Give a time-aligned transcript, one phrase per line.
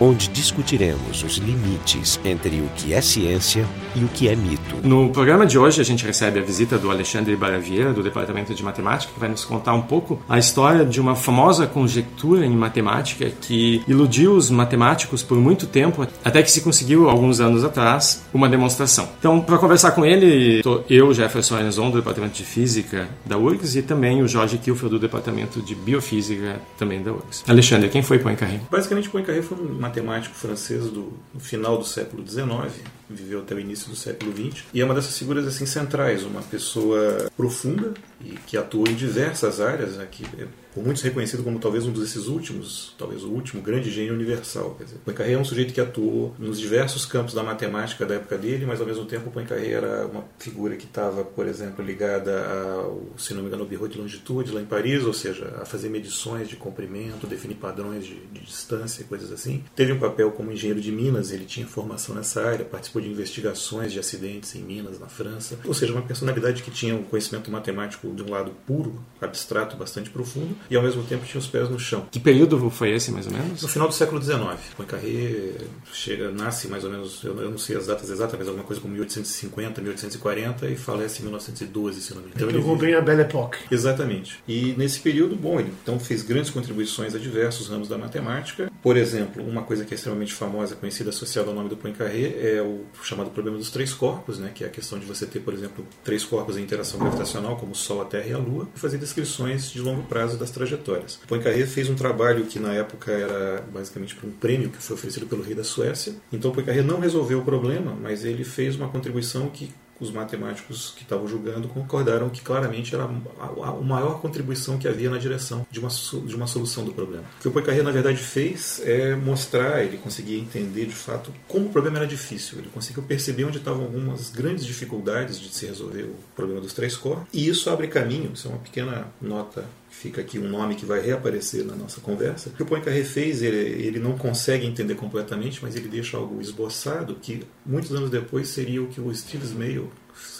[0.00, 4.76] onde discutiremos os limites entre o que é ciência e o que é mito.
[4.82, 8.62] No programa de hoje, a gente recebe a visita do Alexandre Baravieira, do Departamento de
[8.62, 13.30] Matemática, que vai nos contar um pouco a história de uma famosa conjectura em matemática
[13.40, 18.48] que iludiu os matemáticos por muito tempo, até que se conseguiu, alguns anos atrás, uma
[18.48, 19.08] demonstração.
[19.18, 23.76] Então, para conversar com ele, estou eu, Jefferson Arenzon, do Departamento de Física da URGS,
[23.76, 27.44] e também o Jorge Kilfield, do Departamento de Biofísica, também da URGS.
[27.48, 28.60] Alexandre, quem foi Poincaré?
[28.70, 32.72] Basicamente, Poincaré foi um matemático francês do final do século XIX,
[33.08, 36.42] viveu até o início do século XX, e é uma dessas figuras assim centrais, uma
[36.42, 41.86] pessoa profunda e que atuou em diversas áreas, aqui né, por muitos reconhecido como talvez
[41.86, 44.74] um desses últimos, talvez o último grande gênio universal.
[44.76, 48.36] Quer dizer, Poincaré é um sujeito que atuou nos diversos campos da matemática da época
[48.36, 53.02] dele, mas ao mesmo tempo Poincaré era uma figura que estava, por exemplo, ligada ao,
[53.16, 56.48] se não me engano, Bureau de Longitude lá em Paris, ou seja, a fazer medições
[56.48, 59.64] de comprimento, definir padrões de, de distância, coisas assim.
[59.74, 63.92] Teve um papel como engenheiro de Minas, ele tinha formação nessa área, participou de investigações
[63.92, 65.58] de acidentes em Minas, na França.
[65.64, 70.10] Ou seja, uma personalidade que tinha um conhecimento matemático de um lado puro, abstrato, bastante
[70.10, 72.06] profundo, e ao mesmo tempo tinha os pés no chão.
[72.10, 73.62] Que período foi esse, mais ou menos?
[73.62, 74.38] No final do século XIX.
[74.76, 75.54] Poincaré
[75.92, 78.94] chega, nasce mais ou menos, eu não sei as datas exatas, mas alguma coisa como
[78.94, 82.50] 1850, 1840 e falece em 1912, se não me engano.
[82.50, 83.58] Então, ele bem a Belle Époque.
[83.70, 84.38] Exatamente.
[84.46, 88.70] E nesse período, bom, ele então fez grandes contribuições a diversos ramos da matemática.
[88.82, 92.62] Por exemplo, uma coisa que é extremamente famosa, conhecida, associada ao nome do Poincaré, é
[92.62, 95.52] o chamado problema dos três corpos, né, que é a questão de você ter, por
[95.52, 98.78] exemplo, três corpos em interação gravitacional, como o Sol, a Terra e a Lua, e
[98.78, 101.18] fazer descrições de longo prazo das trajetórias.
[101.26, 105.26] Poincaré fez um trabalho que na época era basicamente para um prêmio que foi oferecido
[105.26, 106.14] pelo rei da Suécia.
[106.32, 111.02] Então Poincaré não resolveu o problema, mas ele fez uma contribuição que os matemáticos que
[111.02, 115.88] estavam julgando concordaram que claramente era a, maior contribuição que havia na direção de uma,
[115.88, 117.24] de uma solução do problema.
[117.38, 121.66] O que o Poincaré, na verdade, fez é mostrar, ele conseguia entender de fato como
[121.66, 122.58] o problema era difícil.
[122.58, 126.96] Ele conseguiu perceber onde estavam algumas grandes dificuldades de se resolver o problema dos três
[126.96, 127.26] corpos.
[127.32, 129.64] E isso abre caminho, isso é uma pequena nota
[129.98, 132.52] fica aqui um nome que vai reaparecer na nossa conversa.
[132.58, 137.42] O Poincaré fez, ele, ele não consegue entender completamente, mas ele deixa algo esboçado que
[137.66, 139.88] muitos anos depois seria o que o Steve Smale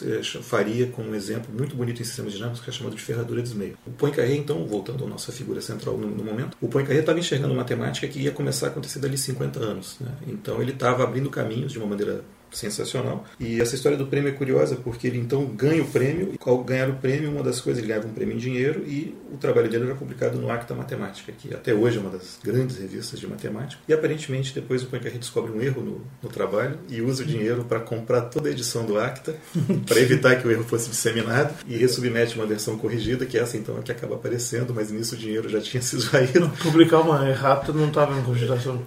[0.01, 3.41] eh, faria com um exemplo muito bonito em sistemas dinâmicos que é chamado de ferradura
[3.41, 3.75] de Smale.
[3.85, 7.53] O Poincaré, então, voltando à nossa figura central no, no momento, o Poincaré estava enxergando
[7.53, 9.97] matemática que ia começar a acontecer dali 50 anos.
[9.99, 10.11] Né?
[10.27, 13.25] Então ele estava abrindo caminhos de uma maneira sensacional.
[13.39, 16.63] E essa história do prêmio é curiosa porque ele então ganha o prêmio, e ao
[16.63, 19.69] ganhar o prêmio, uma das coisas, ele ganhava um prêmio em dinheiro e o trabalho
[19.69, 23.27] dele era publicado no Acta Matemática, que até hoje é uma das grandes revistas de
[23.27, 23.81] matemática.
[23.87, 27.63] E aparentemente depois o Poincaré descobre um erro no, no trabalho e usa o dinheiro
[27.63, 29.35] para comprar toda a edição do Acta,
[29.85, 33.57] para evitar que o erro fosse disseminado, e resubmete uma versão corrigida, que é essa
[33.57, 36.49] então é que acaba aparecendo, mas nisso o dinheiro já tinha se esvaído.
[36.61, 38.81] Publicar uma errata não estava em cogitação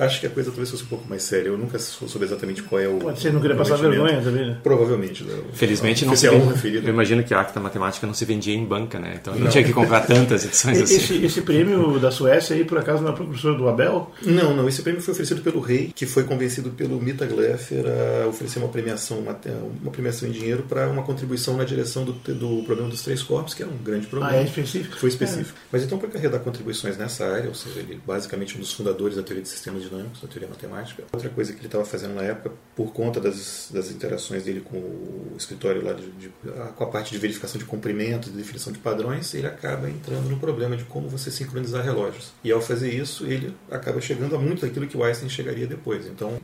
[0.00, 1.48] acho que a coisa talvez fosse um pouco mais séria.
[1.48, 2.98] Eu nunca soube exatamente qual é o.
[2.98, 4.58] Pode ser, não queria passar vergonha também, né?
[4.62, 5.24] Provavelmente.
[5.52, 8.98] Felizmente não se vende, Eu imagino que a Acta Matemática não se vendia em banca,
[8.98, 9.18] né?
[9.20, 11.24] Então não, não tinha que comprar tantas edições esse, assim.
[11.24, 14.10] Esse prêmio da Suécia aí, por acaso, não é professor do Abel?
[14.22, 14.68] Não, não.
[14.68, 18.68] Esse prêmio foi oferecido pelo rei, que foi convencido pelo Mita Gleffer a oferecer uma
[18.68, 19.38] premiação, uma,
[19.82, 23.54] uma premiação em dinheiro para uma contribuição na direção do, do problema dos três corpos,
[23.54, 24.34] que era um grande problema.
[24.34, 24.96] Ah, é específico?
[24.96, 25.58] Foi específico.
[25.58, 25.68] É.
[25.72, 29.22] Mas então, para carregar contribuições nessa área, ou seja, ele basicamente um dos fundadores da
[29.22, 31.04] teoria de sistemas dinâmicos, da teoria matemática, matemática.
[31.12, 34.76] Outra coisa que ele estava fazendo na época, por conta das, das interações dele com
[34.76, 36.28] o escritório lá, de, de,
[36.76, 40.38] com a parte de verificação de comprimento, de definição de padrões, ele acaba entrando no
[40.38, 42.32] problema de como você sincronizar relógios.
[42.42, 46.06] E ao fazer isso, ele acaba chegando a muito daquilo que o Einstein chegaria depois.
[46.06, 46.40] Então,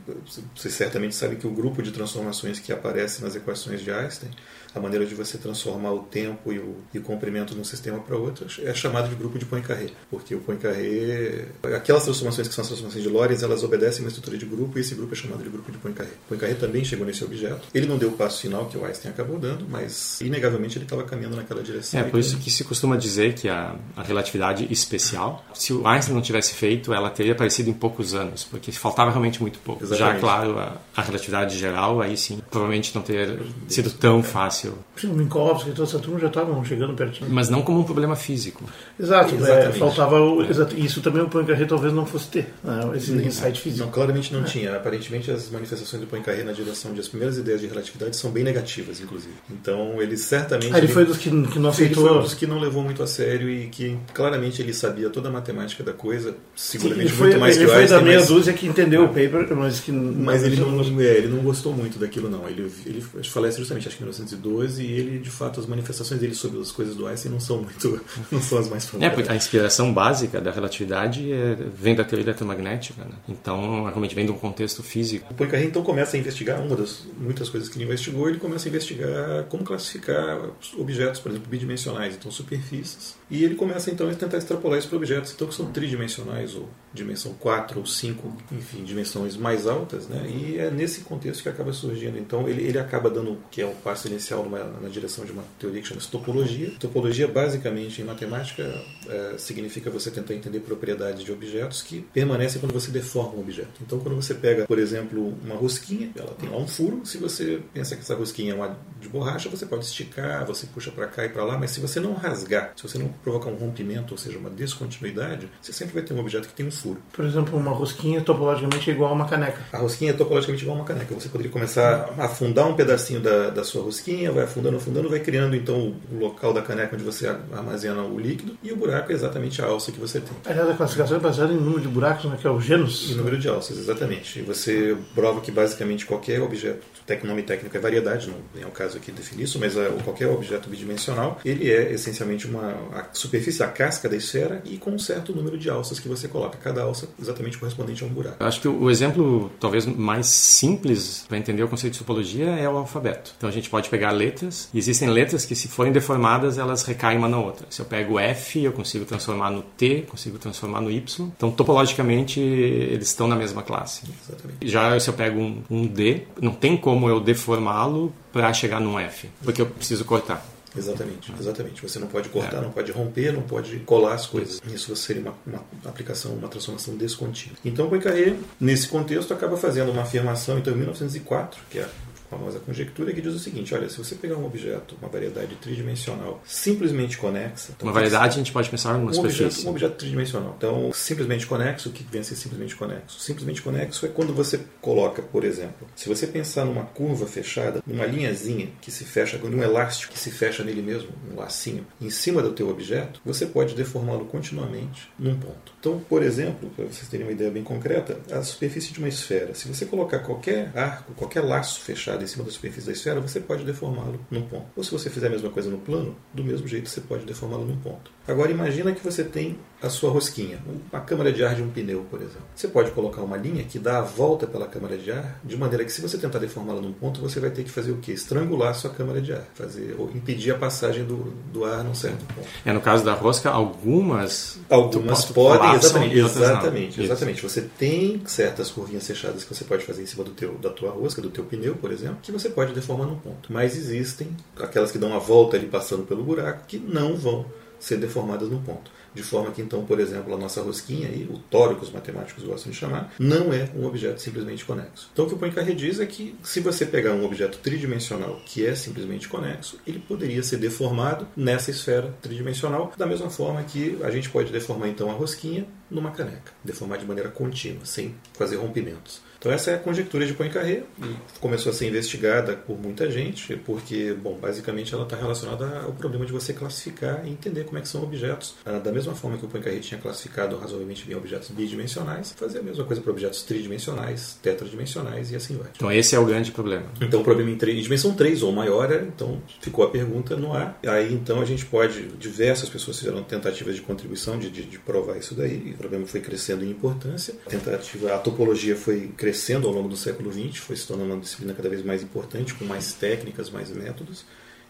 [0.55, 4.31] você certamente sabe que o grupo de transformações que aparece nas equações de Einstein
[4.73, 7.97] a maneira de você transformar o tempo e o, e o comprimento de um sistema
[7.99, 11.45] para outro é chamado de grupo de Poincaré, porque o Poincaré,
[11.75, 14.81] aquelas transformações que são as transformações de Lorentz, elas obedecem uma estrutura de grupo e
[14.81, 16.09] esse grupo é chamado de grupo de Poincaré.
[16.27, 17.67] Poincaré também chegou nesse objeto.
[17.73, 21.03] Ele não deu o passo final que o Einstein acabou dando, mas inegavelmente ele estava
[21.03, 21.99] caminhando naquela direção.
[21.99, 26.15] É por isso que se costuma dizer que a, a relatividade especial, se o Einstein
[26.15, 29.83] não tivesse feito, ela teria aparecido em poucos anos, porque faltava realmente muito pouco.
[29.83, 30.15] Exatamente.
[30.15, 34.73] Já, claro, a, a relatividade geral, aí sim, provavelmente não teria sido tão fácil fácil.
[34.95, 37.29] Sim, o Minkowski e toda essa turma já estavam chegando pertinho.
[37.29, 38.63] Mas não como um problema físico.
[38.99, 42.53] Exato, é, faltava o, exato, isso também o Poincaré talvez não fosse ter.
[42.63, 42.91] Né?
[42.95, 43.83] Esse, insight físico.
[43.85, 44.75] Não, claramente não tinha.
[44.75, 48.43] Aparentemente as manifestações do Poincaré na direção de as primeiras ideias de relatividade são bem
[48.43, 49.33] negativas, inclusive.
[49.49, 50.73] Então ele certamente.
[50.73, 52.07] Ah, ele foi dos que, que não Ele aceitou.
[52.07, 55.29] foi um dos que não levou muito a sério e que claramente ele sabia toda
[55.29, 58.01] a matemática da coisa, Sim, seguramente ele foi, muito mais ele que o foi da
[58.01, 61.39] meia mas- dúzia que entendeu o paper, mas que Mas ele não, é, ele não
[61.39, 62.47] gostou muito daquilo, não.
[62.47, 66.33] Ele, ele falece justamente, acho que em 1912, e ele, de fato, as manifestações dele
[66.35, 67.99] sobre as coisas do Einstein não são muito,
[68.31, 69.13] não são as mais É, famosas.
[69.13, 73.14] porque a inspiração básica da relatividade é- vem da teoria eletromagnética, né?
[73.27, 75.27] Então, realmente vem de um contexto físico.
[75.31, 78.67] O Poincaré então começa a investigar, uma das muitas coisas que ele investigou, ele começa
[78.67, 80.39] a investigar como classificar
[80.77, 83.15] objetos, por exemplo, bidimensionais, então superfícies.
[83.29, 86.69] E ele começa então a tentar extrapolar isso para objetos então, que são tridimensionais, ou
[86.93, 90.25] dimensão 4 ou 5, enfim, dimensões mais altas, né?
[90.27, 92.17] E é nesse contexto que acaba surgindo.
[92.17, 95.43] Então ele, ele acaba dando, que é um passo inicial numa, na direção de uma
[95.59, 96.71] teoria que chama-se topologia.
[96.79, 98.63] Topologia, basicamente, em matemática,
[99.07, 103.81] é, significa você tentar entender propriedades de objetos que permanecem quando você deforma um objeto.
[103.81, 107.01] Então, quando você pega, por exemplo, uma rosquinha, ela tem lá um furo.
[107.03, 110.91] Se você pensa que essa rosquinha é uma de borracha, você pode esticar, você puxa
[110.91, 113.55] para cá e para lá, mas se você não rasgar, se você não provocar um
[113.55, 117.01] rompimento, ou seja, uma descontinuidade, você sempre vai ter um objeto que tem um furo.
[117.11, 119.59] Por exemplo, uma rosquinha topologicamente é igual a uma caneca.
[119.73, 121.13] A rosquinha é topologicamente igual a uma caneca.
[121.13, 125.19] Você poderia começar a afundar um pedacinho da, da sua rosquinha, vai afundando, afundando, vai
[125.19, 129.15] criando então o local da caneca onde você armazena o líquido, e o buraco é
[129.15, 130.33] exatamente a alça que você tem.
[130.45, 133.11] Aliás, a classificação é baseada em número de buracos, né, que é o genus.
[133.11, 134.39] E número de alças, exatamente.
[134.39, 136.85] E você prova que basicamente qualquer objeto,
[137.23, 140.69] nome técnico é variedade, não é o caso aqui definir isso, mas é, qualquer objeto
[140.69, 145.35] bidimensional, ele é essencialmente uma a superfície, a casca da esfera e com um certo
[145.35, 146.57] número de alças que você coloca.
[146.57, 148.37] Cada alça exatamente correspondente a um buraco.
[148.39, 152.67] Eu acho que o exemplo talvez mais simples para entender o conceito de topologia é
[152.67, 153.33] o alfabeto.
[153.37, 157.17] Então a gente pode pegar letras, e existem letras que se forem deformadas, elas recaem
[157.17, 157.65] uma na outra.
[157.69, 161.31] Se eu pego F, eu consigo transformar no T, consigo transformar no Y.
[161.35, 164.03] Então topologicamente eles estão na mesma classe.
[164.23, 164.67] Exatamente.
[164.67, 168.99] Já se eu pego um, um D, não tem como eu deformá-lo para chegar num
[168.99, 170.45] F, porque eu preciso cortar.
[170.77, 171.81] Exatamente, exatamente.
[171.81, 174.61] Você não pode cortar, não pode romper, não pode colar as coisas.
[174.67, 177.57] Isso seria uma, uma aplicação, uma transformação descontínua.
[177.63, 181.87] Então, Poincaré, nesse contexto, acaba fazendo uma afirmação, então, em 1904, que é
[182.37, 186.41] famosa conjectura, que diz o seguinte: olha, se você pegar um objeto, uma variedade tridimensional,
[186.45, 187.73] simplesmente conexa.
[187.75, 189.67] então, Uma variedade a gente pode pensar numa um objeto, superfície.
[189.67, 190.55] um objeto tridimensional.
[190.57, 193.19] Então, simplesmente conexo, o que vem a ser simplesmente conexo?
[193.19, 198.05] Simplesmente conexo é quando você coloca, por exemplo, se você pensar numa curva fechada, numa
[198.05, 202.41] linhazinha que se fecha, num elástico que se fecha nele mesmo, um lacinho, em cima
[202.41, 205.73] do teu objeto, você pode deformá-lo continuamente num ponto.
[205.79, 209.53] Então, por exemplo, para vocês terem uma ideia bem concreta, a superfície de uma esfera,
[209.53, 213.39] se você colocar qualquer arco, qualquer laço fechado em cima da superfície da esfera, você
[213.39, 214.67] pode deformá-lo num ponto.
[214.75, 217.65] Ou se você fizer a mesma coisa no plano, do mesmo jeito você pode deformá-lo
[217.65, 218.11] num ponto.
[218.27, 220.57] Agora imagina que você tem a sua rosquinha,
[220.91, 222.43] uma câmara de ar de um pneu, por exemplo.
[222.55, 225.85] Você pode colocar uma linha que dá a volta pela câmara de ar, de maneira
[225.85, 228.13] que se você tentar deformá-la num ponto, você vai ter que fazer o quê?
[228.13, 231.93] Estrangular a sua câmara de ar, fazer ou impedir a passagem do, do ar num
[231.93, 232.47] certo ponto.
[232.65, 237.43] É, no caso da rosca, algumas Algumas podem, exatamente, exatamente, exatamente.
[237.43, 240.89] Você tem certas curvinhas fechadas que você pode fazer em cima do teu, da tua
[240.89, 243.53] rosca, do teu pneu, por exemplo, que você pode deformar num ponto.
[243.53, 244.29] Mas existem
[244.59, 247.45] aquelas que dão a volta ali passando pelo buraco que não vão
[247.79, 248.91] ser deformadas num ponto.
[249.13, 252.43] De forma que, então, por exemplo, a nossa rosquinha, aí, o tório que os matemáticos
[252.43, 255.09] gostam de chamar, não é um objeto simplesmente conexo.
[255.13, 258.65] Então, o que o Poincaré diz é que, se você pegar um objeto tridimensional que
[258.65, 264.11] é simplesmente conexo, ele poderia ser deformado nessa esfera tridimensional, da mesma forma que a
[264.11, 266.51] gente pode deformar, então, a rosquinha numa caneca.
[266.63, 269.21] Deformar de maneira contínua, sem fazer rompimentos.
[269.45, 273.55] Então essa é a conjectura de Poincaré e começou a ser investigada por muita gente,
[273.57, 277.81] porque, bom, basicamente ela está relacionada ao problema de você classificar e entender como é
[277.81, 278.55] que são objetos.
[278.65, 282.63] Ah, Da mesma forma que o Poincaré tinha classificado razoavelmente bem objetos bidimensionais, fazer a
[282.63, 285.67] mesma coisa para objetos tridimensionais, tetradimensionais e assim vai.
[285.75, 286.87] Então esse é o grande problema.
[286.99, 290.53] Então, o problema em, em dimensão 3 ou maior, é, então ficou a pergunta no
[290.53, 290.79] ar.
[290.87, 295.19] Aí, então, a gente pode, diversas pessoas fizeram tentativas de contribuição de, de, de provar
[295.19, 297.35] isso daí, e o problema foi crescendo em importância.
[297.45, 299.34] A tentativa, a topologia foi crescendo
[299.67, 302.65] ao longo do século XX, foi se tornando uma disciplina cada vez mais importante, com
[302.65, 304.25] mais técnicas, mais métodos,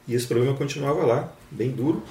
[0.08, 2.04] e esse problema continuava lá, bem duro.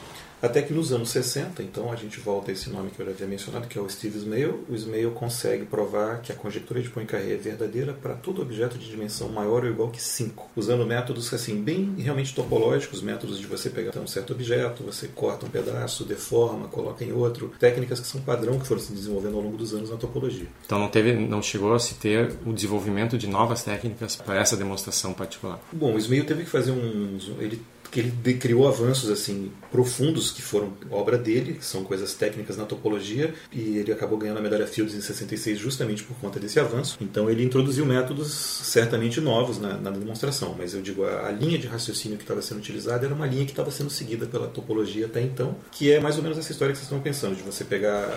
[0.45, 3.13] Até que nos anos 60, então a gente volta a esse nome que eu já
[3.13, 4.61] havia mencionado, que é o Steve Smale.
[4.69, 8.87] O Smale consegue provar que a conjectura de Poincaré é verdadeira para todo objeto de
[8.87, 13.71] dimensão maior ou igual que 5, usando métodos assim bem realmente topológicos, métodos de você
[13.71, 18.21] pegar um certo objeto, você corta um pedaço, deforma, coloca em outro, técnicas que são
[18.21, 20.47] padrão que foram se desenvolvendo ao longo dos anos na topologia.
[20.67, 24.59] Então não teve, não chegou a se ter o desenvolvimento de novas técnicas para essa
[24.59, 25.59] demonstração particular.
[25.73, 27.17] Bom, o Smale teve que fazer um.
[27.39, 27.63] Ele
[27.95, 32.65] porque ele criou avanços assim profundos que foram obra dele, que são coisas técnicas na
[32.65, 36.97] topologia, e ele acabou ganhando a medalha Fields em 66 justamente por conta desse avanço.
[37.01, 41.57] Então ele introduziu métodos certamente novos na, na demonstração, mas eu digo, a, a linha
[41.57, 45.07] de raciocínio que estava sendo utilizada era uma linha que estava sendo seguida pela topologia
[45.07, 47.65] até então, que é mais ou menos essa história que vocês estão pensando, de você
[47.65, 48.09] pegar,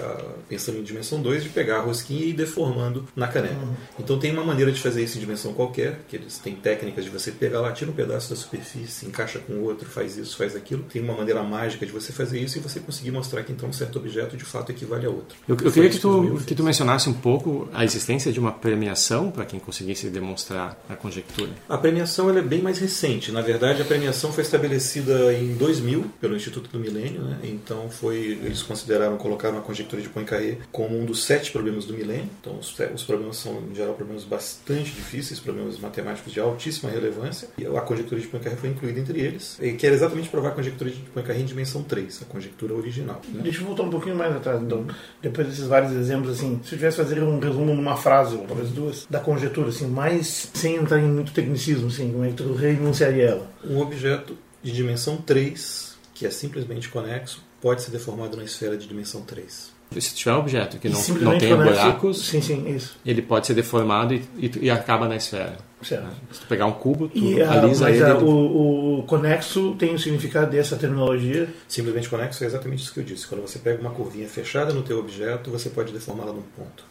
[0.50, 3.55] pensando em dimensão 2, de pegar a rosquinha e ir deformando na caneca.
[4.00, 7.12] Então tem uma maneira de fazer isso em dimensão qualquer, que eles têm técnicas de
[7.12, 10.55] você pegar lá, tira um pedaço da superfície, encaixa com o outro, faz isso, faz
[10.55, 10.83] aquilo.
[10.83, 13.74] Tem uma maneira mágica de você fazer isso e você conseguir mostrar que então um
[13.74, 15.38] certo objeto de fato equivale a outro.
[15.47, 19.31] Eu, eu queria que tu, que tu mencionasse um pouco a existência de uma premiação
[19.31, 21.51] para quem conseguisse demonstrar a conjectura.
[21.67, 23.31] A premiação é bem mais recente.
[23.31, 27.21] Na verdade, a premiação foi estabelecida em 2000 pelo Instituto do Milênio.
[27.21, 27.39] Né?
[27.43, 31.93] Então, foi eles consideraram, colocaram a conjectura de Poincaré como um dos sete problemas do
[31.93, 32.29] milênio.
[32.39, 37.50] Então, os, os problemas são, em geral, problemas bastante difíceis, problemas matemáticos de altíssima relevância.
[37.57, 40.52] E a conjectura de Poincaré foi incluída entre eles, e que era exatamente provar a
[40.52, 43.22] conjectura de Poincaré em dimensão 3, a conjectura original.
[43.30, 43.42] né?
[43.44, 44.62] Deixa eu voltar um pouquinho mais atrás.
[44.62, 44.86] Então,
[45.22, 48.70] depois desses vários exemplos, assim, se eu tivesse fazer um resumo numa frase, ou talvez
[48.70, 52.54] duas, da conjetura, assim, mais sem entrar em muito tecnicismo, assim, como é que tu
[52.54, 53.52] renunciaria ela?
[53.64, 58.88] Um objeto de dimensão 3, que é simplesmente conexo, pode ser deformado na esfera de
[58.88, 59.76] dimensão 3.
[60.00, 62.98] Se tiver um objeto que não, não simplesmente tenha buracos, Sim, sim, isso.
[63.06, 65.58] ele pode ser deformado e, e, e acaba na esfera.
[65.82, 66.08] Certo.
[66.32, 68.03] Se tu pegar um cubo, tu E a, alisa mas ele.
[68.03, 71.48] a- o, o conexo tem o significado dessa terminologia.
[71.67, 73.25] Simplesmente conexo é exatamente isso que eu disse.
[73.27, 76.84] Quando você pega uma curvinha fechada no teu objeto, você pode deformá-la num ponto.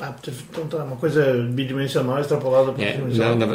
[0.00, 0.12] Ah,
[0.50, 3.00] então tá, uma coisa bidimensional extrapolada para É,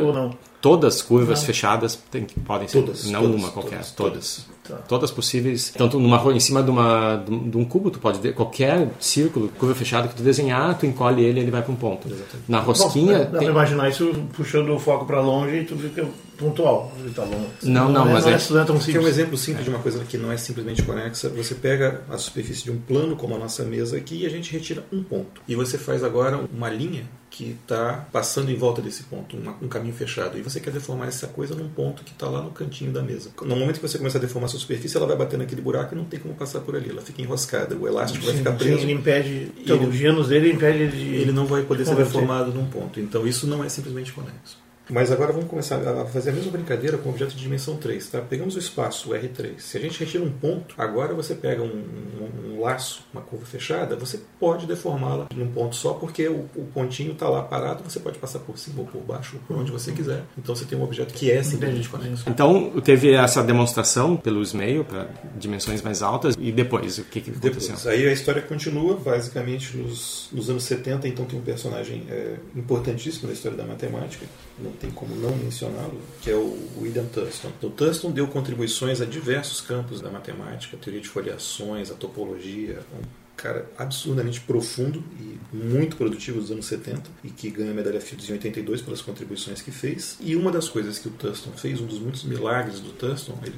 [0.01, 0.38] ou não?
[0.62, 1.46] Todas curvas Não.
[1.46, 4.46] fechadas tem, podem ser, Todas, não todas, uma qualquer, todas, todas.
[4.68, 4.75] Tá.
[4.88, 8.89] Todas possíveis, tanto numa em cima de, uma, de um cubo, tu pode de- qualquer
[9.00, 12.08] círculo, curva fechada que tu desenhar, tu encolhe ele e ele vai para um ponto.
[12.08, 12.44] Exatamente.
[12.51, 15.75] Na Bom, rosquinha dá tem- pra imaginar isso puxando o foco para longe e tu
[15.78, 16.06] fica
[16.38, 16.92] pontual.
[17.00, 17.48] ele Tá longe.
[17.63, 19.63] Não, não, é, mas não é- é, não é tão Que é um exemplo simples
[19.63, 21.30] de uma coisa que não é simplesmente conexa.
[21.30, 24.51] Você pega a superfície de um plano, como a nossa mesa aqui, e a gente
[24.51, 25.42] retira um ponto.
[25.48, 27.06] E você faz agora uma linha
[27.39, 30.38] que está passando em volta desse ponto, uma- um caminho fechado.
[30.38, 33.29] E você quer deformar essa coisa num ponto que está lá no cantinho da mesa.
[33.43, 35.96] No momento que você começa a deformar a sua superfície, ela vai bater naquele buraco
[35.96, 36.89] e não tem como passar por ali.
[36.89, 37.77] Ela fica enroscada.
[37.77, 38.79] O elástico vai Sim, ficar sim, preso.
[38.81, 39.51] ele impede.
[39.58, 41.15] Então, ele- o gênus dele impede ele de.
[41.15, 43.00] ele não vai poder ser deformado num ponto.
[43.00, 44.58] Então isso não é simplesmente conexo.
[44.89, 48.08] Mas agora vamos começar a fazer a mesma brincadeira com objeto de dimensão 3.
[48.10, 48.22] Tá?
[48.22, 49.60] Pegamos o espaço, o R3.
[49.60, 53.46] Se a gente retira um ponto, agora você pega um, um- um laço, uma curva
[53.46, 58.00] fechada, você pode deformá-la num ponto só, porque o, o pontinho está lá parado, você
[58.00, 60.24] pode passar por cima ou por baixo, ou por onde você quiser.
[60.38, 62.24] Então você tem um objeto que é simplesmente conexo.
[62.27, 67.29] Então, teve essa demonstração pelo Ismail para dimensões mais altas e depois o que, que
[67.31, 67.75] aconteceu?
[67.75, 72.36] Depois, aí a história continua, basicamente nos, nos anos 70, então tem um personagem é,
[72.55, 74.25] importantíssimo na história da matemática,
[74.62, 77.51] não tem como não mencioná-lo, que é o William Thurston.
[77.57, 82.79] Então, Thurston deu contribuições a diversos campos da matemática, a teoria de foliações, a topologia,
[82.98, 88.01] um cara absurdamente profundo e muito produtivo dos anos 70 e que ganha a medalha
[88.01, 90.17] Fields em 82 pelas contribuições que fez.
[90.19, 93.55] E uma das coisas que o Thurston fez, um dos muitos milagres do Thurston, ele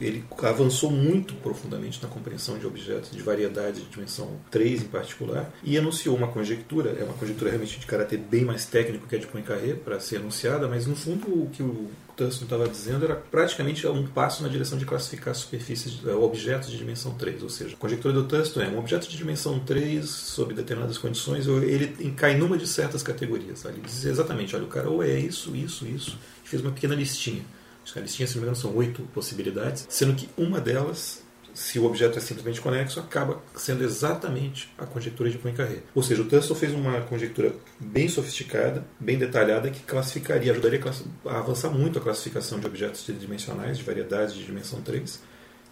[0.00, 5.52] ele avançou muito profundamente na compreensão de objetos de variedade de dimensão 3 em particular
[5.62, 9.18] e anunciou uma conjectura, é uma conjectura realmente de caráter bem mais técnico que a
[9.18, 13.16] de Poincaré para ser anunciada, mas no fundo o que o Thurston estava dizendo era
[13.16, 17.74] praticamente um passo na direção de classificar superfícies, eh, objetos de dimensão 3, ou seja,
[17.74, 22.36] a conjectura do Thurston é um objeto de dimensão 3 sob determinadas condições, ele cai
[22.36, 23.64] numa de certas categorias.
[23.64, 27.44] Ele diz exatamente, olha, o cara ou é isso, isso, isso, fez uma pequena listinha.
[27.96, 31.22] A listinha, se não me engano, são oito possibilidades, sendo que uma delas,
[31.52, 35.82] se o objeto é simplesmente conexo, acaba sendo exatamente a conjectura de Poincaré.
[35.94, 40.80] Ou seja, o Thurston fez uma conjectura bem sofisticada, bem detalhada, que classificaria, ajudaria
[41.26, 45.20] a avançar muito a classificação de objetos tridimensionais, de variedades de dimensão 3,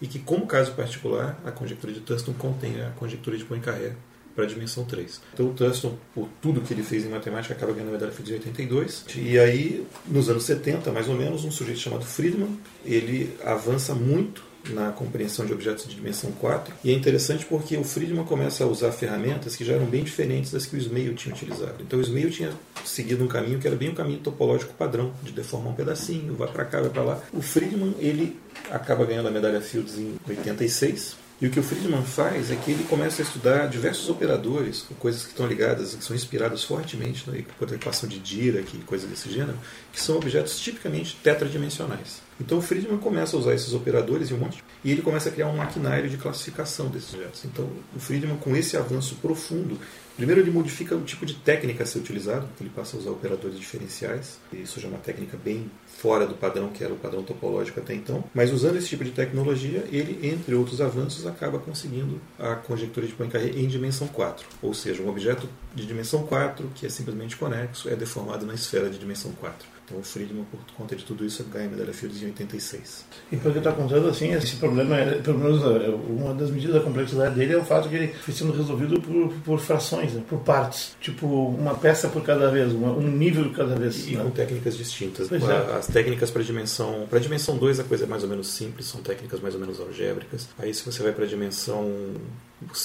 [0.01, 3.95] e que, como caso particular, a conjectura de Thurston contém a conjectura de Poincaré
[4.35, 5.21] para a dimensão 3.
[5.33, 8.31] Então o Thurston, por tudo que ele fez em matemática, acaba ganhando a medalha Fields
[8.31, 9.05] em 82.
[9.15, 14.53] E aí, nos anos 70, mais ou menos, um sujeito chamado Friedman, ele avança muito
[14.69, 16.73] na compreensão de objetos de dimensão 4.
[16.83, 20.51] E é interessante porque o Friedman começa a usar ferramentas que já eram bem diferentes
[20.51, 21.75] das que o Smail tinha utilizado.
[21.81, 22.51] Então o Smail tinha
[22.85, 26.47] seguido um caminho que era bem o caminho topológico padrão, de deformar um pedacinho, vai
[26.47, 27.21] para cá, vai para lá.
[27.33, 28.39] O Friedman, ele
[28.71, 31.22] acaba ganhando a medalha Fields em 86.
[31.43, 35.23] E o que o Friedman faz é que ele começa a estudar diversos operadores, coisas
[35.23, 39.59] que estão ligadas, que são inspiradas fortemente na equação de Dirac e coisas desse gênero,
[39.91, 42.21] que são objetos tipicamente tetradimensionais.
[42.39, 45.31] Então o Friedman começa a usar esses operadores e um monte, e ele começa a
[45.31, 47.45] criar um maquinário de classificação desses objetos.
[47.45, 49.79] Então o Friedman, com esse avanço profundo,
[50.15, 53.57] primeiro ele modifica o tipo de técnica a ser utilizado, ele passa a usar operadores
[53.57, 57.79] diferenciais, isso já é uma técnica bem fora do padrão que era o padrão topológico
[57.79, 58.23] até então.
[58.33, 63.13] Mas usando esse tipo de tecnologia, ele, entre outros avanços, acaba conseguindo a conjectura de
[63.13, 64.45] Poincaré em dimensão 4.
[64.61, 68.89] Ou seja, um objeto de dimensão 4, que é simplesmente conexo, é deformado na esfera
[68.89, 69.72] de dimensão 4.
[69.93, 73.05] Então o Friedman, por conta de tudo isso, ganha a medalha Fields em 86.
[73.31, 76.75] E pelo que está contando, assim, esse problema, é, pelo menos é, uma das medidas
[76.75, 80.13] da complexidade dele é o fato de que ele foi sendo resolvido por, por frações,
[80.13, 80.95] né, por partes.
[80.99, 84.07] Tipo, uma peça por cada vez, uma, um nível de cada vez.
[84.07, 84.23] E né?
[84.23, 85.27] com técnicas distintas.
[85.27, 85.75] Pois é.
[85.75, 87.05] As técnicas para dimensão.
[87.07, 89.79] Para dimensão 2 a coisa é mais ou menos simples, são técnicas mais ou menos
[89.79, 90.49] algébricas.
[90.57, 91.91] Aí se você vai para a dimensão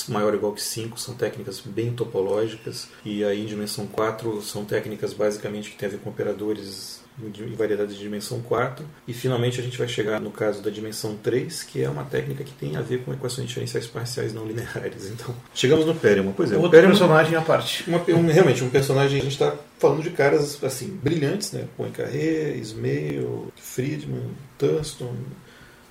[0.09, 2.89] maior ou igual que 5 são técnicas bem topológicas.
[3.05, 7.55] E aí em dimensão 4 são técnicas basicamente que têm a ver com operadores em
[7.57, 8.85] variedades de dimensão 4.
[9.09, 12.45] E finalmente a gente vai chegar no caso da dimensão 3, que é uma técnica
[12.45, 15.11] que tem a ver com equações diferenciais parciais não lineares.
[15.19, 16.33] Então, chegamos no Perelman.
[16.37, 17.83] Pois é, o Outro Perelman, personagem à parte.
[17.91, 21.65] uma- um- realmente um personagem, a gente está falando de caras assim, brilhantes, né?
[21.77, 25.13] Poincaré, Ismail, Friedman, Thurston,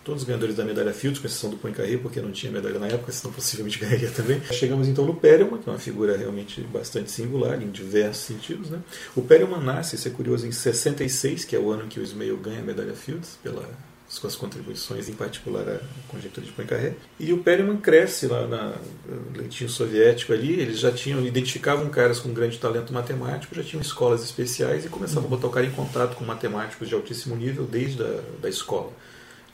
[0.08, 2.88] todos os ganhadores da medalha Fields, com exceção do Poincaré, porque não tinha medalha na
[2.88, 4.42] época, senão possivelmente ganharia também.
[4.54, 8.70] Chegamos então no Perelman, que é uma figura realmente bastante singular em diversos sentidos.
[8.70, 8.80] Né?
[9.18, 12.04] O Perelman nasce, isso é curioso, em 66, que é o ano em que o
[12.04, 13.68] Ismail ganha a medalha Fields, pela
[14.08, 16.94] suas contribuições, em particular a conjectura de Poincaré.
[17.20, 22.18] E o Perelman cresce lá na no leitinho soviético ali, eles já tinham, identificavam caras
[22.18, 25.72] com grande talento matemático, já tinham escolas especiais e começavam a botar o cara em
[25.72, 28.94] contato com matemáticos de altíssimo nível desde a da escola.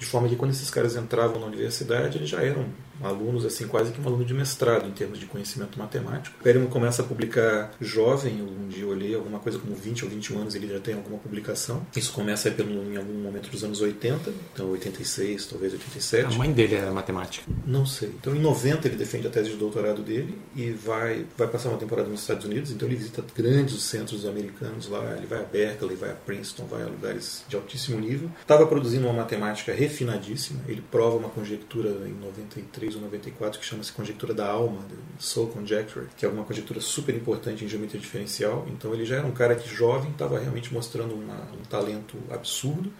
[0.03, 2.65] De forma que quando esses caras entravam na universidade, eles já eram
[3.01, 6.35] alunos, assim, quase que um aluno de mestrado em termos de conhecimento matemático.
[6.43, 10.39] Perelman começa a publicar jovem, um dia eu olhei alguma coisa como 20 ou 21
[10.39, 11.85] anos, ele já tem alguma publicação.
[11.95, 16.33] Isso começa pelo, em algum momento dos anos 80, então 86, talvez 87.
[16.33, 17.45] A mãe dele era matemática.
[17.65, 18.09] Não sei.
[18.09, 21.77] Então, em 90, ele defende a tese de doutorado dele e vai, vai passar uma
[21.77, 22.71] temporada nos Estados Unidos.
[22.71, 25.15] Então, ele visita grandes centros americanos lá.
[25.17, 28.29] Ele vai a Berkeley, vai a Princeton, vai a lugares de altíssimo nível.
[28.41, 30.59] Estava produzindo uma matemática refinadíssima.
[30.67, 34.85] Ele prova uma conjectura em 93 ou 94 que chama-se conjectura da alma,
[35.19, 38.67] Soul Conjecture, que é uma conjectura super importante em geometria diferencial.
[38.69, 42.91] Então, ele já era um cara que jovem estava realmente mostrando uma- um talento absurdo.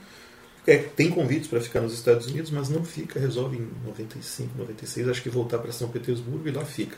[0.66, 5.10] É, tem convites para ficar nos Estados Unidos, mas não fica, resolve em 95, 96,
[5.10, 6.98] acho que voltar para São Petersburgo e lá fica.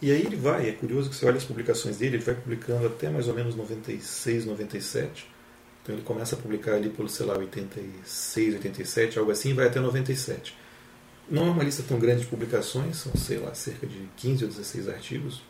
[0.00, 2.86] E aí ele vai, é curioso que você olha as publicações dele, ele vai publicando
[2.86, 5.26] até mais ou menos 96, 97.
[5.82, 9.66] Então ele começa a publicar ali pelo, sei lá, 86, 87, algo assim, e vai
[9.66, 10.54] até 97.
[11.30, 14.50] Não é uma lista tão grande de publicações, são, sei lá, cerca de 15 ou
[14.50, 15.42] 16 artigos.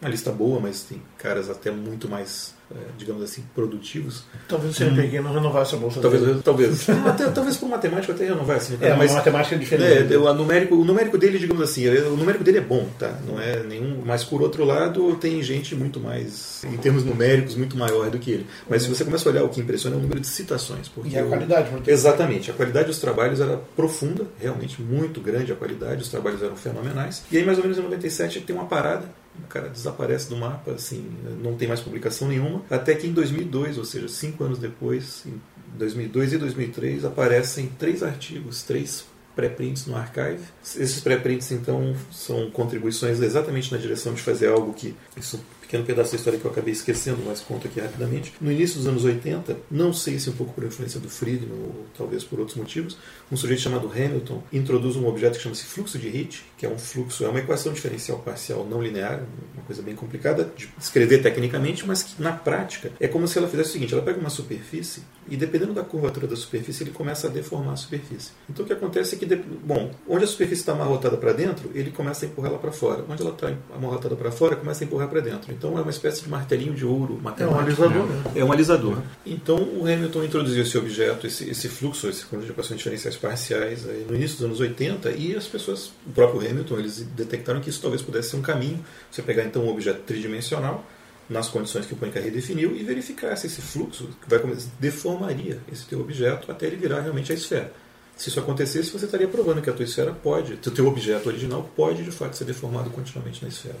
[0.00, 4.22] É uma lista boa, mas tem caras até muito mais, eh, digamos assim, produtivos.
[4.48, 6.40] Talvez o CNPq não renovasse a bolsa Talvez, dele.
[6.44, 6.88] talvez.
[7.04, 8.78] Até- talvez por matemático até renovar assim.
[8.80, 10.14] É, mas matemática diferente.
[10.14, 13.18] é, o, numérico, o numérico dele, digamos assim, o numérico dele é bom, tá?
[13.26, 14.00] Não é nenhum.
[14.06, 18.30] Mas por outro lado, tem gente muito mais, em termos numéricos, muito maior do que
[18.30, 18.46] ele.
[18.70, 20.86] Mas se você começa a olhar, o que impressiona é o número de citações.
[20.88, 22.50] Porque E a qualidade, porque- Exatamente.
[22.52, 27.24] A qualidade dos trabalhos era profunda, realmente muito grande a qualidade, os trabalhos eram fenomenais.
[27.32, 29.06] E aí, mais ou menos em 97, tem uma parada.
[29.44, 31.04] O cara desaparece do mapa, assim,
[31.42, 32.62] não tem mais publicação nenhuma.
[32.70, 35.40] Até que em 2002, ou seja, cinco anos depois, em
[35.76, 39.04] 2002 e 2003, aparecem três artigos, três
[39.38, 40.42] pré-prints no archive.
[40.64, 44.96] Esses pré-prints, então, são contribuições exatamente na direção de fazer algo que.
[45.16, 48.32] Isso é um pequeno pedaço da história que eu acabei esquecendo, mas conto aqui rapidamente.
[48.40, 51.86] No início dos anos 80, não sei se um pouco por influência do Friedman ou
[51.96, 52.98] talvez por outros motivos,
[53.30, 56.76] um sujeito chamado Hamilton introduz um objeto que chama-se fluxo de Hit, que é um
[56.76, 59.22] fluxo, é uma equação diferencial parcial não linear,
[59.54, 63.48] uma coisa bem complicada de escrever tecnicamente, mas que na prática é como se ela
[63.48, 67.26] fizesse o seguinte: ela pega uma superfície e dependendo da curvatura da superfície, ele começa
[67.26, 68.32] a deformar a superfície.
[68.48, 71.90] Então o que acontece é que, bom, onde a superfície está amarrotada para dentro, ele
[71.90, 73.04] começa a empurrar ela para fora.
[73.08, 75.52] Onde ela está amarrotada para fora, começa a empurrar para dentro.
[75.52, 78.22] Então é uma espécie de martelinho de ouro É um alisador, né?
[78.34, 78.98] É um alisador.
[79.24, 83.86] Então o Hamilton introduziu esse objeto, esse, esse fluxo, esse conjunto de equações diferenciais parciais
[83.86, 87.70] aí no início dos anos 80 e as pessoas, o próprio Hamilton, eles detectaram que
[87.70, 88.84] isso talvez pudesse ser um caminho.
[89.10, 90.84] Você pegar então um objeto tridimensional
[91.28, 94.40] nas condições que o Poincaré definiu e verificar se esse fluxo vai
[94.80, 97.72] deformaria esse teu objeto até ele virar realmente a esfera.
[98.16, 101.70] Se isso acontecesse, você estaria provando que a tua esfera pode, o teu objeto original
[101.76, 103.76] pode de fato ser deformado continuamente na esfera.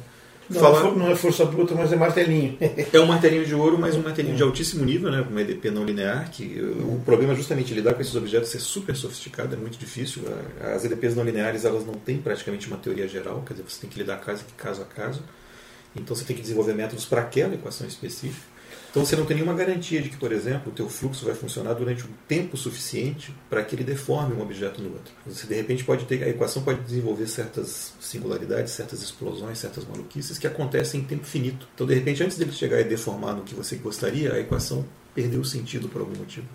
[0.50, 2.56] Não, é for- não é força bruta, mas é martelinho.
[2.60, 5.26] é um martelinho de ouro, mas um martelinho de altíssimo nível, né?
[5.30, 8.60] um EDP não linear, que uh, o problema é justamente lidar com esses objetos ser
[8.60, 10.22] super sofisticado, é muito difícil.
[10.74, 13.90] As EDPs não lineares elas não têm praticamente uma teoria geral, quer dizer, você tem
[13.90, 15.22] que lidar caso, caso a caso.
[15.94, 18.46] Então você tem que desenvolver métodos para aquela equação específica.
[18.90, 21.74] Então você não tem nenhuma garantia de que, por exemplo, o teu fluxo vai funcionar
[21.74, 25.12] durante um tempo suficiente para que ele deforme um objeto no outro.
[25.26, 30.38] Você de repente pode ter a equação pode desenvolver certas singularidades, certas explosões, certas maluquices
[30.38, 31.68] que acontecem em tempo finito.
[31.74, 35.40] Então de repente antes dele chegar e deformar no que você gostaria, a equação perdeu
[35.40, 36.46] o sentido por algum motivo.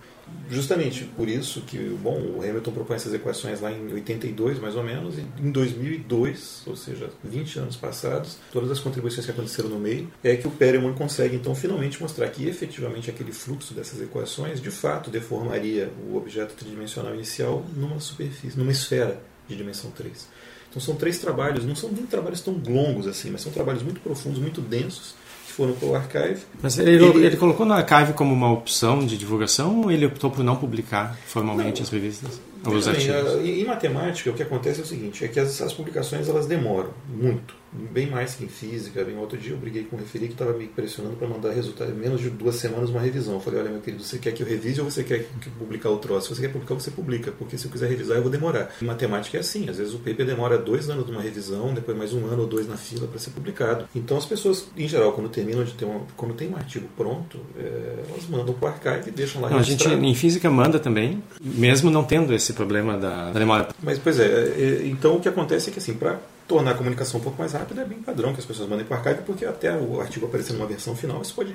[0.50, 4.84] Justamente por isso que bom, o Hamilton propõe essas equações lá em 82, mais ou
[4.84, 9.80] menos, e em 2002, ou seja, 20 anos passados, todas as contribuições que aconteceram no
[9.80, 14.62] meio, é que o Perelman consegue então finalmente mostrar que efetivamente aquele fluxo dessas equações
[14.62, 20.28] de fato deformaria o objeto tridimensional inicial numa superfície, numa esfera de dimensão 3.
[20.70, 24.02] Então são três trabalhos, não são nem trabalhos tão longos assim, mas são trabalhos muito
[24.02, 25.14] profundos, muito densos,
[25.54, 26.42] foram para o Archive.
[26.62, 30.30] Mas ele, ele, ele, colocou no Archive como uma opção de divulgação ou ele optou
[30.30, 32.42] por não publicar formalmente não, as revistas?
[32.66, 33.46] Os bem, artigos?
[33.46, 36.92] Em matemática, o que acontece é o seguinte, é que as, as publicações elas demoram
[37.08, 39.04] muito bem mais que em física.
[39.04, 41.92] Bem, outro dia eu briguei com um referi que estava me pressionando para mandar resultado
[41.92, 43.36] em menos de duas semanas uma revisão.
[43.36, 45.90] Eu falei, olha meu querido, você quer que eu revise ou você quer que publicar
[45.90, 46.28] o troço?
[46.28, 48.72] Se você quer publicar, você publica, porque se eu quiser revisar eu vou demorar.
[48.82, 51.98] Em matemática é assim, às vezes o paper demora dois anos de uma revisão, depois
[51.98, 53.88] mais um ano ou dois na fila para ser publicado.
[53.96, 57.40] Então as pessoas, em geral, quando terminam de ter uma, quando tem um artigo pronto,
[57.58, 60.80] é, elas mandam para o archive e deixam lá não, A gente em física manda
[60.80, 63.70] também, mesmo não tendo esse problema da, da demora.
[63.82, 66.20] Mas pois é, é, então o que acontece é que assim, para
[66.54, 68.96] tornar a comunicação um pouco mais rápida é bem padrão que as pessoas mandem para
[68.96, 71.52] o archive, porque até o artigo aparecer numa versão final, isso pode,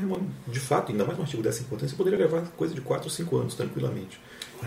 [0.49, 3.37] de fato, ainda mais um artigo dessa importância, poderia levar coisa de 4 ou 5
[3.37, 4.19] anos, tranquilamente.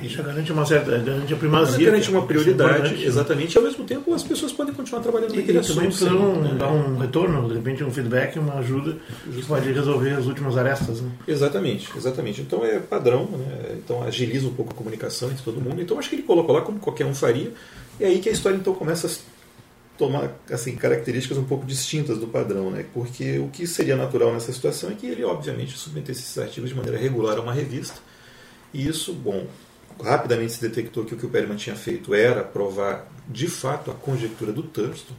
[0.02, 1.86] Isso garante uma certa garante a primazia.
[1.88, 3.56] Garante uma prioridade, exatamente.
[3.56, 5.76] E ao mesmo tempo as pessoas podem continuar trabalhando naquele assunto.
[5.76, 8.96] também precisam dar um retorno, de repente um feedback, uma ajuda
[9.30, 11.02] que pode resolver as últimas arestas.
[11.02, 11.12] Né?
[11.28, 12.42] Exatamente, exatamente.
[12.42, 13.76] Então é padrão, né?
[13.84, 15.82] então agiliza um pouco a comunicação entre todo mundo.
[15.82, 17.52] Então acho que ele colocou lá como qualquer um faria.
[18.00, 19.10] E é aí que a história então começa a
[20.02, 22.84] tomar assim características um pouco distintas do padrão, né?
[22.92, 26.76] Porque o que seria natural nessa situação é que ele obviamente submetesse esses artigos de
[26.76, 28.00] maneira regular a uma revista.
[28.74, 29.46] E isso, bom,
[30.04, 33.94] rapidamente se detectou que o que o Perelman tinha feito era provar de fato a
[33.94, 35.14] conjectura do Thurston,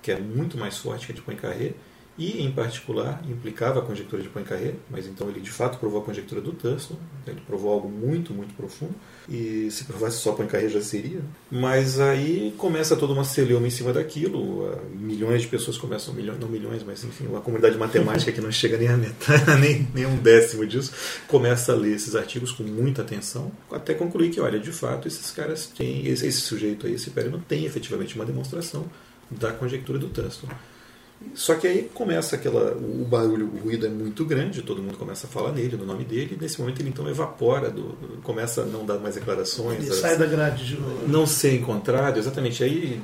[0.00, 1.74] que é muito mais forte que a de Poincaré,
[2.16, 6.04] e em particular implicava a conjectura de Poincaré, mas então ele de fato provou a
[6.04, 6.96] conjectura do Thurston,
[7.26, 8.94] ele provou algo muito, muito profundo,
[9.28, 11.20] e se provasse só Poincaré já seria.
[11.50, 16.48] Mas aí começa toda uma celeuma em cima daquilo, milhões de pessoas começam, milhões, não
[16.48, 20.16] milhões, mas enfim, uma comunidade matemática que não chega nem a metade, nem, nem um
[20.16, 20.92] décimo disso,
[21.26, 25.30] começa a ler esses artigos com muita atenção, até concluir que, olha, de fato, esses
[25.32, 28.86] caras têm, esse, esse sujeito aí, esse Perelman, tem efetivamente uma demonstração
[29.30, 30.48] da conjectura do Thurston.
[31.34, 32.72] Só que aí começa aquela.
[32.72, 36.04] O barulho, o ruído é muito grande, todo mundo começa a falar nele, no nome
[36.04, 39.80] dele, e nesse momento ele então evapora, do, começa a não dar mais declarações.
[39.80, 41.08] Ele as, sai da grade de novo.
[41.08, 42.62] Não ser encontrado, exatamente.
[42.62, 43.00] Aí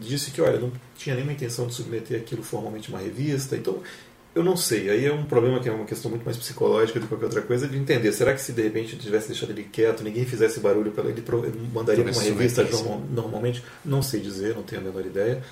[0.00, 3.56] disse que, olha, não tinha nenhuma intenção de submeter aquilo formalmente a uma revista.
[3.56, 3.78] Então,
[4.34, 4.90] eu não sei.
[4.90, 7.42] Aí é um problema que é uma questão muito mais psicológica do que qualquer outra
[7.42, 8.12] coisa, de entender.
[8.12, 11.68] Será que se de repente tivesse deixado ele quieto, ninguém fizesse barulho para ele, ele
[11.72, 12.66] mandaria para uma revista
[13.10, 13.62] normalmente?
[13.84, 15.42] Não sei dizer, não tenho a menor ideia.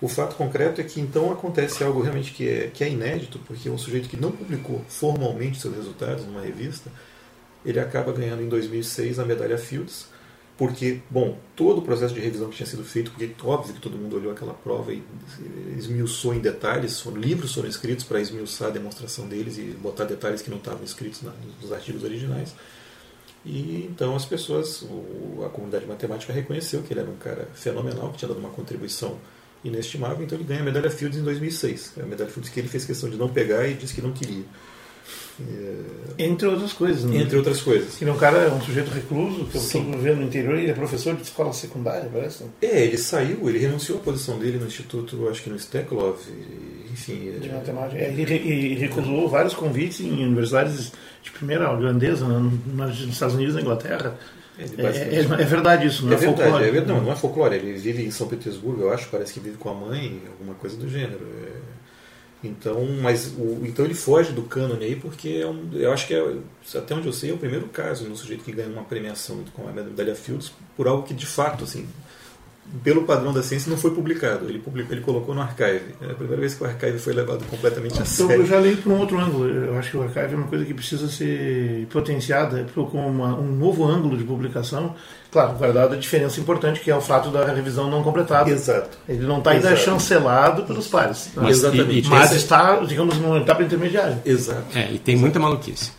[0.00, 3.70] O fato concreto é que então acontece algo realmente que é, que é inédito, porque
[3.70, 6.90] um sujeito que não publicou formalmente seus resultados numa revista,
[7.64, 10.06] ele acaba ganhando em 2006 a medalha Fields,
[10.56, 13.98] porque, bom, todo o processo de revisão que tinha sido feito, porque óbvio que todo
[13.98, 15.02] mundo olhou aquela prova e
[15.76, 20.48] esmiuçou em detalhes, livros foram escritos para esmiuçar a demonstração deles e botar detalhes que
[20.48, 21.20] não estavam escritos
[21.60, 22.54] nos artigos originais.
[23.44, 24.84] E então as pessoas,
[25.44, 29.18] a comunidade matemática reconheceu que ele era um cara fenomenal, que tinha dado uma contribuição
[29.64, 31.94] inestimável, então ele ganha a medalha Fields em 2006.
[31.96, 34.12] É a medalha Fields que ele fez questão de não pegar e disse que não
[34.12, 34.44] queria.
[35.40, 36.24] É...
[36.24, 37.18] Entre outras coisas, né?
[37.18, 37.96] Entre outras coisas.
[37.96, 40.70] Que é um cara, é um sujeito recluso, que eu estou vendo no interior, ele
[40.70, 42.44] é professor de escola secundária, parece.
[42.62, 46.18] É, ele saiu, ele renunciou à posição dele no instituto, acho que no Steklov,
[46.90, 47.32] enfim.
[47.38, 47.52] De é...
[47.52, 47.98] matemática.
[47.98, 50.92] É, ele, recusou vários convites em universidades
[51.22, 54.16] de primeira grandeza, né, nos Estados Unidos e na Inglaterra
[54.58, 56.64] é, é, é, verdade isso, não é, é verdade, folclore.
[56.64, 57.56] É verdade, não, não é folclore.
[57.56, 60.76] Ele vive em São Petersburgo, eu acho, parece que vive com a mãe, alguma coisa
[60.76, 61.26] do gênero.
[62.42, 66.14] Então, mas o, então ele foge do cânone aí porque é um, eu acho que
[66.14, 66.36] é,
[66.74, 69.66] até onde eu sei é o primeiro caso no sujeito que ganha uma premiação com
[69.68, 71.88] a medalha Fields por algo que de fato assim
[72.82, 74.48] pelo padrão da ciência, não foi publicado.
[74.48, 75.94] Ele, publicou, ele colocou no archive.
[76.00, 78.42] É a primeira vez que o archive foi levado completamente a então, sério.
[78.42, 79.48] Eu já li por um outro ângulo.
[79.48, 83.52] Eu acho que o archive é uma coisa que precisa ser potenciada com uma, um
[83.56, 84.94] novo ângulo de publicação.
[85.30, 88.48] Claro, guardado a diferença importante que é o fato da revisão não completada.
[88.50, 88.96] Exato.
[89.08, 91.30] Ele não está ainda chancelado pelos pares.
[91.34, 92.08] Mas, Exatamente.
[92.08, 94.20] Mas está, digamos, numa etapa intermediária.
[94.24, 94.64] Exato.
[94.74, 95.20] É, e tem Exato.
[95.20, 95.92] muita maluquice.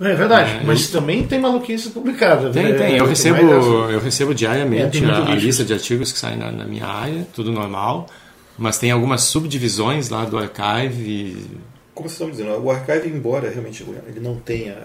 [0.00, 1.00] É verdade, é, mas eu...
[1.00, 2.50] também tem maluquice publicada.
[2.50, 2.96] Tem, tem.
[2.96, 6.64] Eu recebo, eu recebo diariamente é, a, a, lista de artigos que saem na, na,
[6.64, 8.06] minha área, tudo normal.
[8.56, 11.36] Mas tem algumas subdivisões lá do archive
[12.00, 14.76] como vocês estão dizendo, o archive, embora realmente ele não tenha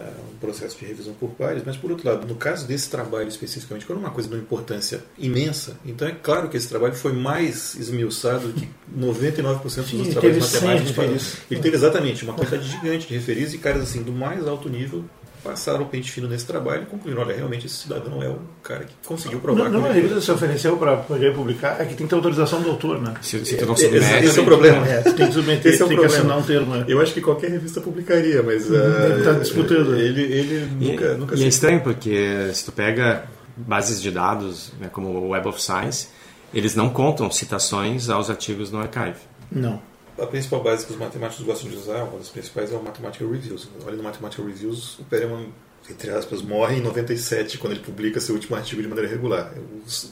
[0.45, 3.99] processo de revisão por pares, mas por outro lado, no caso desse trabalho especificamente, quando
[3.99, 7.75] é uma coisa de uma importância imensa, então é claro que esse trabalho foi mais
[7.75, 10.87] esmiuçado que 99% Sim, dos ele trabalhos matemáticos.
[10.87, 11.33] 100 para- referidos.
[11.51, 15.03] Ele teve exatamente uma quantidade gigante de referidos e caras assim do mais alto nível
[15.45, 18.83] passaram o pente fino nesse trabalho e concluíram, olha, realmente esse cidadão é o cara
[18.83, 21.85] que conseguiu provar Não, não que a ele- revista se ofereceu para poder publicar, é
[21.85, 23.13] que tem que ter autorização do autor, né?
[23.21, 24.87] Se, se tu não Esse- submete, esse é o problema.
[24.87, 26.33] É, tu tem que submeter, Esse é o tem que problema.
[26.33, 26.75] assinar um termo.
[26.75, 26.85] né?
[26.87, 29.95] Eu acho que qualquer revista publicaria, mas Ele tá ah, disputando.
[29.95, 34.73] Ele, ele E, nunca, nunca e é estranho porque se tu pega bases de dados,
[34.79, 36.07] né, como o Web of Science,
[36.53, 39.15] eles não contam citações aos artigos no archive.
[39.51, 39.79] Não.
[40.17, 43.29] A principal base que os matemáticos gostam de usar, uma das principais, é o Mathematical
[43.29, 43.67] Reviews.
[43.85, 45.47] Olha no Mathematical Reviews, o Perelman,
[45.89, 49.53] entre aspas, morre em 97, quando ele publica seu último artigo de maneira regular.
[49.85, 50.11] Os-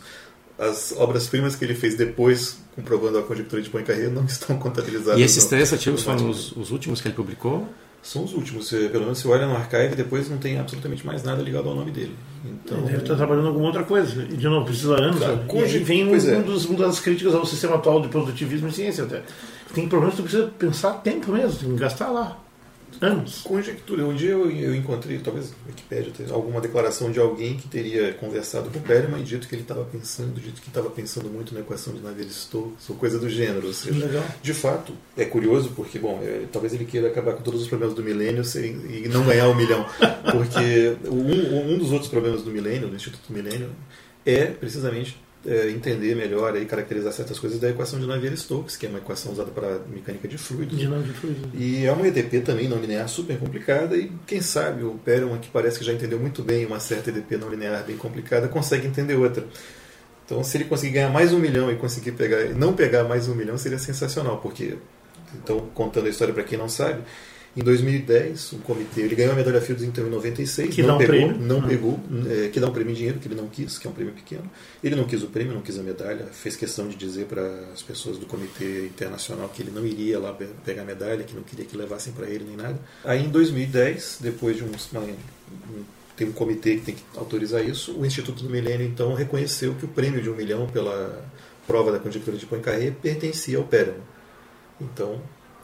[0.60, 5.20] as obras-primas que ele fez depois, comprovando a conjectura de Poincaré, não estão contabilizadas.
[5.20, 7.68] E esses três artigos foram os, os últimos que ele publicou.
[8.04, 8.68] São os últimos.
[8.68, 11.76] Você- Pelo menos você olha no archive depois não tem absolutamente mais nada ligado ao
[11.76, 12.14] nome dele.
[12.46, 14.22] Então, Ele deve estar trabalhando em alguma outra coisa.
[14.24, 15.18] E, de novo, precisa anos.
[15.20, 15.48] Claro, sabe?
[15.48, 16.38] conje- E aí vem um, é.
[16.38, 19.24] um dos, uma das críticas ao sistema atual de produtivismo em ciência até.
[19.74, 22.40] Tem problemas que tu precisa pensar tempo mesmo, tem que gastar lá.
[23.02, 23.42] Anos.
[23.42, 24.06] Conjectura.
[24.06, 28.70] Um dia eu, eu encontrei, talvez na Wikipédia, alguma declaração de alguém que teria conversado
[28.70, 31.62] com o Perelman e dito que ele estava pensando, dito que estava pensando muito na
[31.62, 33.66] equação de Navier-Stokes, ou coisa do gênero.
[33.68, 34.24] Ou seja, Legal.
[34.42, 37.96] de fato, é curioso porque, bom, é, talvez ele queira acabar com todos os problemas
[37.96, 39.86] do milênio sem- e não ganhar um milhão.
[40.32, 43.72] Porque um, um dos outros problemas do milênio, do Instituto Milênio,
[44.26, 48.90] é precisamente é, entender melhor e caracterizar certas coisas da equação de Navier-Stokes, que é
[48.90, 50.78] uma equação usada para mecânica de fluidos.
[50.78, 51.50] Dinâmica de fluido.
[51.54, 55.50] E é uma EDP também não linear super complicada e quem sabe o Perelman, que
[55.50, 59.16] parece que já entendeu muito bem uma certa EDP não linear bem complicada, consegue entender
[59.16, 59.46] outra.
[60.26, 63.36] Então se ele conseguir ganhar mais um milhão e conseguir pegar, não pegar mais um
[63.36, 64.78] milhão seria sensacional, porque,
[65.36, 67.02] então contando a história para quem não sabe,
[67.56, 71.16] em 2010 o comitê, ele ganhou a medalha Fields então em 96, Que não pegou,
[71.16, 71.38] prêmio.
[71.40, 71.68] não Ah.
[71.68, 73.94] pegou, é, que dá um prêmio em dinheiro que ele não quis, que é um
[73.94, 74.50] prêmio pequeno.
[74.84, 77.82] Ele não quis o prêmio, não quis a medalha, fez questão de dizer para as
[77.84, 81.44] pessoas do comitê internacional que ele não iria lá pe- pegar a medalha, que não
[81.44, 82.80] queria que levassem para ele nem nada.
[83.06, 85.84] Aí em 2010, depois de uns, uma, um,
[86.18, 89.86] tem um comitê que tem que autorizar isso, o Instituto do Milênio então reconheceu que
[89.86, 91.24] o prêmio de um milhão pela
[91.68, 94.02] prova da conjectura de Poincaré pertencia ao Perelman.
[94.82, 95.22] Então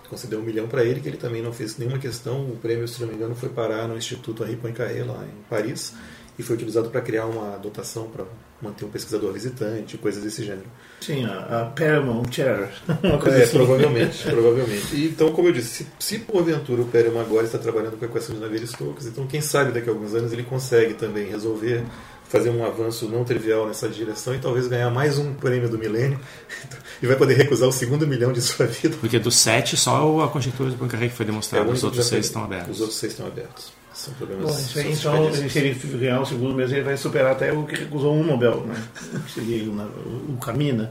[0.10, 2.42] concedeu um milhão para ele, que ele também não fez nenhuma questão.
[2.42, 5.94] O prêmio, se não me engano, foi parar no Instituto Henri Poincaré, lá em Paris,
[6.38, 8.26] e foi utilizado para criar uma dotação para
[8.62, 10.66] manter um pesquisador visitante, coisas desse gênero.
[11.00, 12.70] Sim, a, a Paramount Chair.
[13.04, 13.58] Uma coisa É, assim.
[13.58, 14.96] provavelmente, provavelmente.
[14.96, 18.08] E, então, como eu disse, se, se porventura o Perelman agora está trabalhando com a
[18.08, 21.84] equação de Navier-Stokes, então quem sabe daqui a alguns anos ele consegue também resolver
[22.30, 26.20] fazer um avanço não trivial nessa direção e talvez ganhar mais um prêmio do milênio
[27.02, 28.96] e vai poder recusar o segundo milhão de sua vida.
[29.02, 31.64] Porque dos sete, só a conjectura de Poincaré que foi É demonstrada.
[31.66, 32.76] único os que outros seis foi- estão abertos.
[32.76, 33.74] Os outros seis estão abertos.
[33.94, 37.32] São problemas Bom, isso aí, então, se ele ganhar o segundo mês, ele vai superar
[37.34, 38.76] até o que recusou um Nobel, né?
[39.34, 40.90] Seria o, o Camina.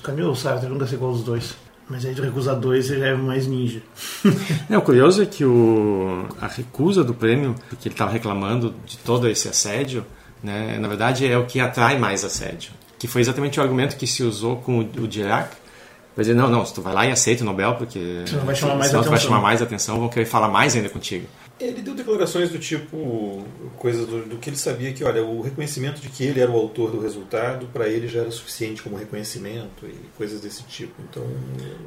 [0.00, 1.54] O Camila ou o Sartre, nunca sei qual dos dois.
[1.88, 3.82] Mas aí de recusar dois, ele é mais ninja.
[4.70, 8.96] É, o curioso é que o, a recusa do prêmio, porque ele estava reclamando de
[8.98, 10.04] todo esse assédio,
[10.42, 12.72] né, na verdade é o que atrai mais assédio.
[12.98, 15.56] Que foi exatamente o argumento que se usou com o, Dirac.
[16.14, 18.54] Vai dizer, não, não, se tu vai lá e aceita o Nobel, porque Senão vai
[18.54, 19.30] chamar mais senão tu vai atenção.
[19.30, 21.26] chamar mais atenção, vão querer falar mais ainda contigo.
[21.58, 23.44] Ele deu declarações do tipo,
[23.76, 26.56] coisas do, do que ele sabia que, olha, o reconhecimento de que ele era o
[26.56, 30.94] autor do resultado, para ele já era suficiente como reconhecimento e coisas desse tipo.
[31.08, 31.22] Então,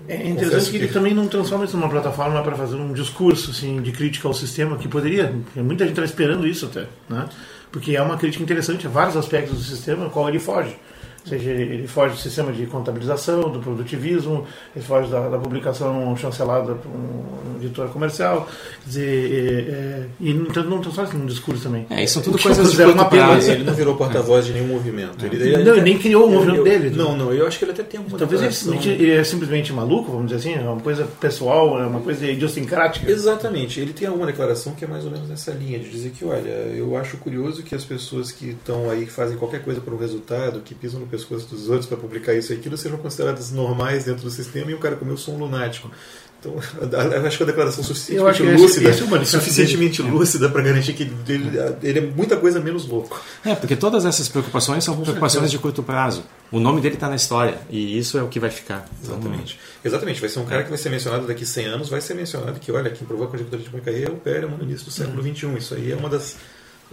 [0.08, 3.82] É interessante que ele também não transforma isso numa plataforma para fazer um discurso assim,
[3.82, 5.34] de crítica ao sistema, que poderia.
[5.56, 6.88] Muita gente está esperando isso até.
[7.10, 7.28] Né?
[7.74, 10.78] Porque é uma crítica interessante a vários aspectos do sistema, ao qual ele foge.
[11.24, 16.16] Ou seja, ele foge do sistema de contabilização, do produtivismo, ele foge da, da publicação
[16.18, 18.46] chancelada por um editor comercial.
[18.84, 21.86] Quer dizer, é, é, e entanto não transforma isso num discurso também.
[21.90, 23.52] É, isso são tudo coisas de curto uma prazo.
[23.52, 25.26] ele não virou porta-voz de nenhum movimento.
[25.26, 26.90] Ele, ele Não, ele nem criou o movimento eu- dele.
[26.90, 29.24] Não, não, eu acho que ele até tem alguma Talvez ele, declaração- simplesmente- ele é
[29.24, 33.10] simplesmente maluco, vamos dizer assim, é uma coisa pessoal, é uma coisa idiosincrática.
[33.10, 33.80] Exatamente.
[33.80, 36.50] Ele tem alguma declaração que é mais ou menos nessa linha, de dizer que, olha,
[36.50, 39.98] eu acho curioso que as pessoas que estão aí, que fazem qualquer coisa para um
[39.98, 44.06] resultado, que pisam no pescoço dos outros para publicar isso e aquilo, sejam consideradas normais
[44.06, 45.92] dentro do sistema e um cara como eu sou um lunático.
[46.40, 46.56] Então,
[47.14, 50.02] eu acho que a declaração Eu acho suficientemente que esse- lúcida, esse é o suficientemente
[50.02, 51.48] lúcida para garantir que ele,
[51.82, 53.22] ele é muita coisa menos louco.
[53.46, 56.24] É, porque todas essas preocupações são preocupações de curto prazo.
[56.52, 58.90] O nome dele está na história e isso é o que vai ficar.
[59.02, 59.60] Então, Exatamente.
[59.86, 60.20] Exatamente.
[60.20, 62.60] Vai ser um cara que vai ser mencionado daqui a 100 anos, vai ser mencionado
[62.60, 65.22] que, olha, quem provou a conjectura de Poincaré é o Perelman no início do século
[65.24, 65.58] XXI.
[65.58, 66.36] Isso aí é uma das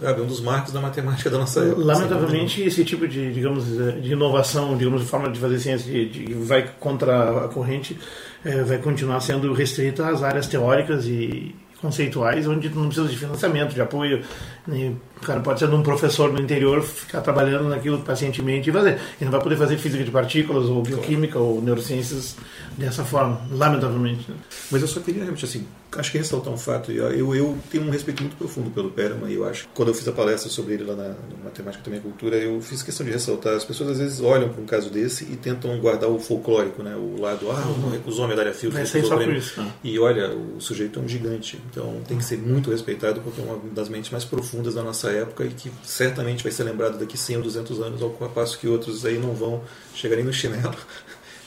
[0.01, 1.83] é um dos marcos da matemática da nossa época.
[1.83, 6.67] Lamentavelmente, esse tipo de, digamos, de inovação, digamos, de forma de fazer ciência que vai
[6.79, 7.97] contra a corrente,
[8.43, 13.73] é, vai continuar sendo restrita às áreas teóricas e conceituais, onde não precisa de financiamento,
[13.73, 14.23] de apoio.
[14.67, 18.99] O cara pode ser um professor no interior, ficar trabalhando naquilo pacientemente e fazer.
[19.19, 22.37] E não vai poder fazer física de partículas, ou bioquímica, ou neurociências
[22.77, 24.29] dessa forma, lamentavelmente.
[24.29, 24.37] Né?
[24.69, 25.65] Mas eu só queria realmente, assim,
[25.97, 26.91] acho que ressaltar um fato.
[26.91, 29.93] Eu, eu tenho um respeito muito profundo pelo Perman, e eu acho que quando eu
[29.93, 33.11] fiz a palestra sobre ele lá na, na Matemática também Cultura, eu fiz questão de
[33.11, 33.55] ressaltar.
[33.55, 36.95] As pessoas às vezes olham para um caso desse e tentam guardar o folclórico, né?
[36.95, 39.71] o lado, ah, não recusou a medalha Fields, recusou só por isso, né?
[39.83, 43.43] E olha, o sujeito é um gigante, então tem que ser muito respeitado porque é
[43.43, 47.17] uma das mentes mais profundas da nossa época e que certamente vai ser lembrado daqui
[47.17, 49.61] 100 ou 200 anos, ao passo que outros aí não vão
[49.93, 50.75] chegar nem no chinelo.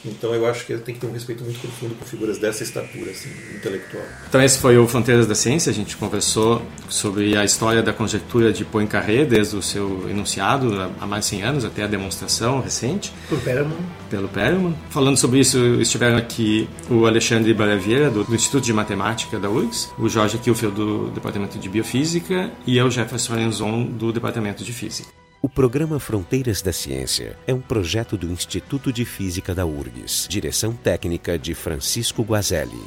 [0.04, 3.10] Então eu acho que tem que ter um respeito muito profundo por figuras dessa estatura
[3.10, 4.04] assim, intelectual.
[4.28, 5.70] Então esse foi o Fronteiras da Ciência.
[5.70, 11.06] A gente conversou sobre a história da conjectura de Poincaré desde o seu enunciado há
[11.06, 13.12] mais de 100 anos até a demonstração recente.
[13.28, 13.76] Por Perelman.
[14.10, 14.74] Pelo Perelman.
[14.90, 19.92] Falando sobre isso estiveram aqui o Alexandre Baraviera do, do, Instituto de Matemática da URGS,
[19.98, 25.23] o Jorge Kilfield do Departamento de Biofísica e eu Jefferson Lenzon do Departamento de Física.
[25.44, 30.72] O programa Fronteiras da Ciência é um projeto do Instituto de Física da URGS, direção
[30.72, 32.80] técnica de Francisco Guazelli.